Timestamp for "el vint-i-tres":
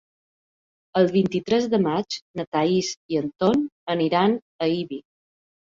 1.01-1.67